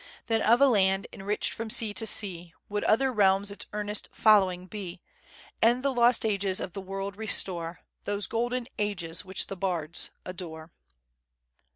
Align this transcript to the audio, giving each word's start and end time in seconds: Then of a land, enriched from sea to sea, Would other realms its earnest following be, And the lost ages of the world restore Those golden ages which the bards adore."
Then 0.25 0.41
of 0.41 0.59
a 0.59 0.67
land, 0.67 1.05
enriched 1.13 1.53
from 1.53 1.69
sea 1.69 1.93
to 1.93 2.07
sea, 2.07 2.55
Would 2.69 2.83
other 2.85 3.13
realms 3.13 3.51
its 3.51 3.67
earnest 3.71 4.09
following 4.11 4.65
be, 4.65 4.99
And 5.61 5.83
the 5.83 5.93
lost 5.93 6.25
ages 6.25 6.59
of 6.59 6.73
the 6.73 6.81
world 6.81 7.17
restore 7.17 7.81
Those 8.05 8.25
golden 8.25 8.65
ages 8.79 9.23
which 9.23 9.45
the 9.45 9.55
bards 9.55 10.09
adore." 10.25 10.71